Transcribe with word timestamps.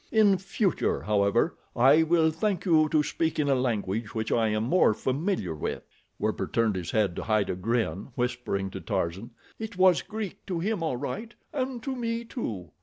In 0.11 0.39
future, 0.39 1.03
however, 1.03 1.55
I 1.75 2.01
will 2.01 2.31
thank 2.31 2.65
you 2.65 2.89
to 2.89 3.03
speak 3.03 3.37
in 3.37 3.47
a 3.47 3.53
language 3.53 4.15
which 4.15 4.31
I 4.31 4.47
am 4.47 4.63
more 4.63 4.95
familiar 4.95 5.53
with." 5.53 5.83
Werper 6.17 6.47
turned 6.47 6.75
his 6.75 6.89
head 6.89 7.15
to 7.17 7.23
hide 7.25 7.51
a 7.51 7.55
grin, 7.55 8.07
whispering 8.15 8.71
to 8.71 8.81
Tarzan: 8.81 9.29
"It 9.59 9.77
was 9.77 10.01
Greek 10.01 10.43
to 10.47 10.57
him 10.59 10.81
all 10.81 10.97
right—and 10.97 11.83
to 11.83 11.95
me, 11.95 12.25
too." 12.25 12.71